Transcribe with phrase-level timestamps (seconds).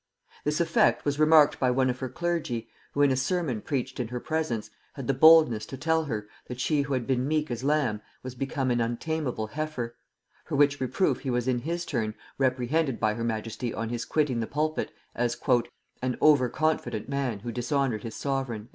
[0.43, 4.07] This effect was remarked by one of her clergy, who, in a sermon preached in
[4.07, 7.63] her presence, had the boldness to tell her, that she who had been meek as
[7.63, 9.95] lamb was become an untameable heifer;
[10.43, 14.39] for which reproof he was in his turn reprehended by her majesty on his quitting
[14.39, 15.37] the pulpit, as
[16.01, 18.69] "an over confident man who dishonored his sovereign."